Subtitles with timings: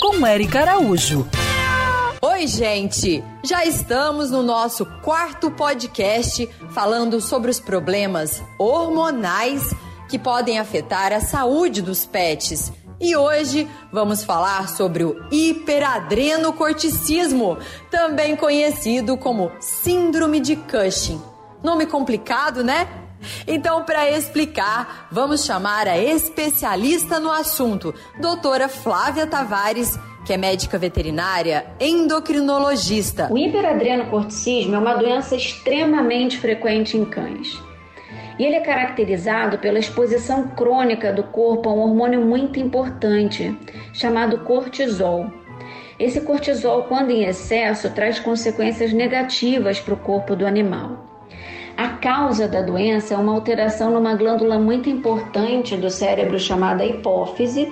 [0.00, 1.28] Com Eric Araújo.
[2.22, 3.24] Oi, gente!
[3.42, 9.74] Já estamos no nosso quarto podcast falando sobre os problemas hormonais
[10.08, 12.72] que podem afetar a saúde dos pets.
[13.00, 17.58] E hoje vamos falar sobre o hiperadrenocorticismo,
[17.90, 21.20] também conhecido como Síndrome de Cushing.
[21.64, 23.05] Nome complicado, né?
[23.46, 30.76] Então, para explicar, vamos chamar a especialista no assunto, doutora Flávia Tavares, que é médica
[30.76, 33.32] veterinária, endocrinologista.
[33.32, 37.56] O hiperadrenocorticismo é uma doença extremamente frequente em cães.
[38.38, 43.56] E ele é caracterizado pela exposição crônica do corpo a um hormônio muito importante,
[43.94, 45.30] chamado cortisol.
[45.98, 51.05] Esse cortisol, quando em excesso, traz consequências negativas para o corpo do animal.
[51.76, 57.70] A causa da doença é uma alteração numa glândula muito importante do cérebro chamada hipófise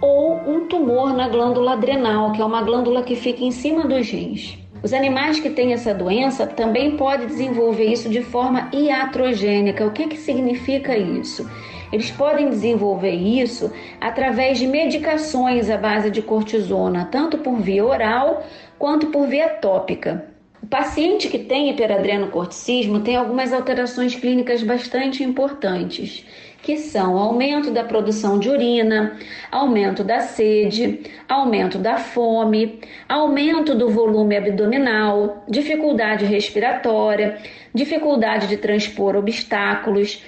[0.00, 4.08] ou um tumor na glândula adrenal, que é uma glândula que fica em cima dos
[4.08, 4.56] rins.
[4.84, 9.84] Os animais que têm essa doença também podem desenvolver isso de forma iatrogênica.
[9.84, 11.50] O que, que significa isso?
[11.92, 18.44] Eles podem desenvolver isso através de medicações à base de cortisona, tanto por via oral
[18.78, 20.24] quanto por via tópica.
[20.62, 26.24] O paciente que tem hiperadrenocorticismo tem algumas alterações clínicas bastante importantes,
[26.62, 29.18] que são aumento da produção de urina,
[29.50, 37.38] aumento da sede, aumento da fome, aumento do volume abdominal, dificuldade respiratória,
[37.74, 40.22] dificuldade de transpor obstáculos,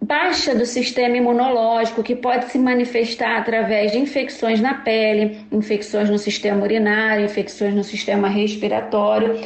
[0.00, 6.18] baixa do sistema imunológico, que pode se manifestar através de infecções na pele, infecções no
[6.18, 9.38] sistema urinário, infecções no sistema respiratório.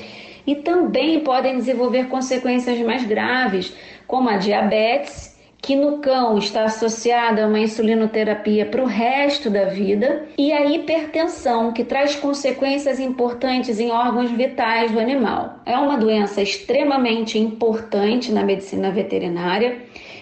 [0.46, 3.74] E também podem desenvolver consequências mais graves,
[4.06, 5.33] como a diabetes,
[5.64, 10.66] que no cão está associada a uma insulinoterapia para o resto da vida, e a
[10.66, 15.60] hipertensão, que traz consequências importantes em órgãos vitais do animal.
[15.64, 19.78] É uma doença extremamente importante na medicina veterinária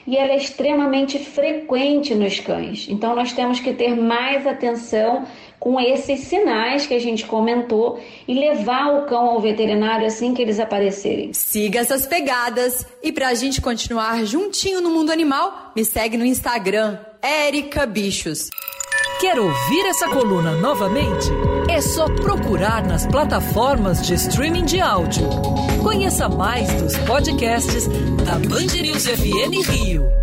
[0.06, 2.86] e ela é extremamente frequente nos cães.
[2.88, 5.24] Então nós temos que ter mais atenção
[5.62, 10.42] com esses sinais que a gente comentou e levar o cão ao veterinário assim que
[10.42, 11.32] eles aparecerem.
[11.32, 16.26] Siga essas pegadas e para a gente continuar juntinho no mundo animal, me segue no
[16.26, 18.50] Instagram, Erica Bichos.
[19.20, 21.28] Quer ouvir essa coluna novamente?
[21.70, 25.28] É só procurar nas plataformas de streaming de áudio.
[25.80, 27.86] Conheça mais dos podcasts
[28.24, 30.21] da Band News FM Rio.